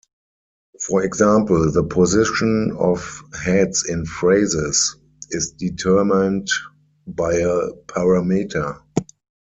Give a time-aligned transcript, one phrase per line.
[0.87, 4.95] For example, the position of heads in phrases
[5.29, 6.47] is determined
[7.05, 8.81] by a parameter.